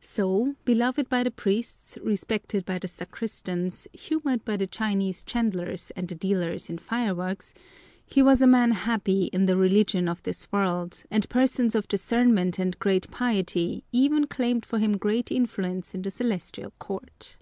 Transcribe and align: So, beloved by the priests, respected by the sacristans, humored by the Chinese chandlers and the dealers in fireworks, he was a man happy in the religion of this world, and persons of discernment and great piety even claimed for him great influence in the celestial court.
So, 0.00 0.56
beloved 0.64 1.08
by 1.08 1.22
the 1.22 1.30
priests, 1.30 1.96
respected 2.02 2.64
by 2.64 2.80
the 2.80 2.88
sacristans, 2.88 3.86
humored 3.92 4.44
by 4.44 4.56
the 4.56 4.66
Chinese 4.66 5.22
chandlers 5.24 5.92
and 5.94 6.08
the 6.08 6.16
dealers 6.16 6.68
in 6.68 6.78
fireworks, 6.78 7.54
he 8.04 8.20
was 8.20 8.42
a 8.42 8.48
man 8.48 8.72
happy 8.72 9.26
in 9.26 9.46
the 9.46 9.56
religion 9.56 10.08
of 10.08 10.20
this 10.24 10.50
world, 10.50 11.04
and 11.12 11.28
persons 11.28 11.76
of 11.76 11.86
discernment 11.86 12.58
and 12.58 12.76
great 12.80 13.08
piety 13.12 13.84
even 13.92 14.26
claimed 14.26 14.66
for 14.66 14.80
him 14.80 14.96
great 14.96 15.30
influence 15.30 15.94
in 15.94 16.02
the 16.02 16.10
celestial 16.10 16.72
court. 16.80 17.36